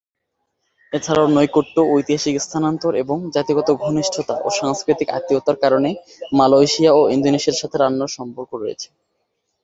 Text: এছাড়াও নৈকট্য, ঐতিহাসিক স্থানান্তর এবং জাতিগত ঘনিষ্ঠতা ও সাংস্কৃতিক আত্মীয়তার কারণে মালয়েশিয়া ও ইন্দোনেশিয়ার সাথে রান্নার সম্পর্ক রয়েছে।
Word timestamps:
এছাড়াও 0.93 1.27
নৈকট্য, 1.27 1.75
ঐতিহাসিক 1.93 2.35
স্থানান্তর 2.39 2.91
এবং 3.03 3.17
জাতিগত 3.35 3.67
ঘনিষ্ঠতা 3.83 4.35
ও 4.45 4.49
সাংস্কৃতিক 4.59 5.07
আত্মীয়তার 5.09 5.57
কারণে 5.63 5.89
মালয়েশিয়া 6.33 6.91
ও 6.93 7.01
ইন্দোনেশিয়ার 7.15 7.59
সাথে 7.61 7.75
রান্নার 7.77 8.15
সম্পর্ক 8.17 8.51
রয়েছে। 8.55 8.87